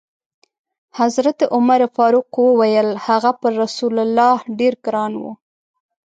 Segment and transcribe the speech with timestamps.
[0.99, 5.23] حضرت عمر فاروق وویل: هغه پر رسول الله ډېر ګران و.